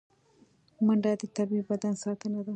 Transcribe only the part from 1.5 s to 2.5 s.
بدن ساتنه ده